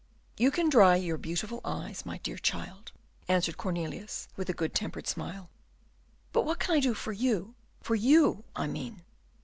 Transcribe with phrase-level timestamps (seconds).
[0.35, 2.91] "You can dry your beautiful eyes, my dear child,"
[3.27, 5.51] answered Cornelius, with a good tempered smile.
[6.33, 9.03] "But what can I do for you, for you I mean?"